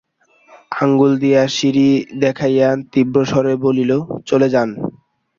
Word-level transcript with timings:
আঙুল 0.79 1.11
দিয়া 1.21 1.41
সিঁড়ি 1.55 1.89
দেখাইয়া 2.21 2.69
তীব্রস্বরে 2.91 3.53
বলিল, 3.65 3.91
চলে 4.25 4.47
যান। 4.53 4.69